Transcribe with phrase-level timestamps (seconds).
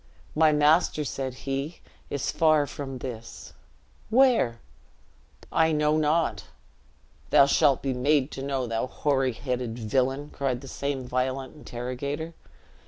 [0.33, 3.53] "My master," said he, "is far from this."
[4.09, 4.59] "Where?"
[5.51, 6.45] "I know not."
[7.29, 12.33] "Thou shalt be made to know, thou hoary headed villian!" cried the same violent interrogator.